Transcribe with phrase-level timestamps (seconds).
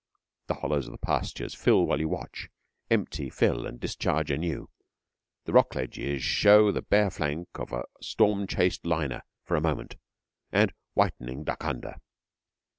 [0.47, 2.49] The hollows of the pasture fill while you watch;
[2.89, 4.67] empty, fill, and discharge anew.
[5.45, 9.97] The rock ledges show the bare flank of a storm chased liner for a moment,
[10.51, 11.97] and whitening, duck under.